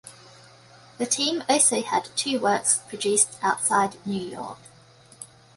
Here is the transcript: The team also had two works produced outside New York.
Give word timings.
The 0.97 1.05
team 1.05 1.43
also 1.47 1.83
had 1.83 2.05
two 2.15 2.39
works 2.39 2.79
produced 2.79 3.37
outside 3.43 4.03
New 4.03 4.19
York. 4.19 4.57